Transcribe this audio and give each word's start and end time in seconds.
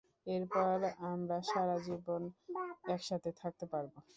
এরপর 0.27 0.77
আমরা 1.11 1.37
সারাজীবন 1.49 2.21
একসাথে 2.87 3.29
থাকতে 3.41 3.65
পারবো! 3.71 3.97